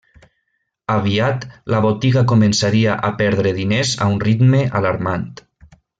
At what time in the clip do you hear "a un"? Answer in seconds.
4.07-4.19